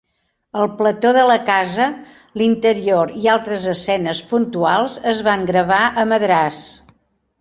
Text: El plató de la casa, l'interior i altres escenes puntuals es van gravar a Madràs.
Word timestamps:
El 0.61 0.69
plató 0.77 1.09
de 1.17 1.25
la 1.31 1.35
casa, 1.49 1.85
l'interior 2.43 3.13
i 3.25 3.29
altres 3.35 3.69
escenes 3.75 4.23
puntuals 4.33 4.97
es 5.13 5.23
van 5.29 5.45
gravar 5.51 5.83
a 5.91 6.07
Madràs. 6.15 6.65